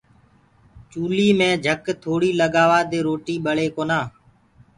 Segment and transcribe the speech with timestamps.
[0.91, 3.99] چوليٚ مي جھَڪ ٿوڙيٚ لگآوآدي روٽيٚ ٻݪي ڪونآ